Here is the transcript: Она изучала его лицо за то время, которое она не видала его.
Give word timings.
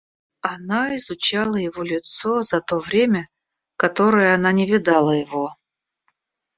Она 0.41 0.95
изучала 0.95 1.57
его 1.57 1.83
лицо 1.83 2.41
за 2.41 2.59
то 2.61 2.79
время, 2.79 3.29
которое 3.77 4.33
она 4.33 4.51
не 4.51 4.65
видала 4.65 5.11
его. 5.11 5.53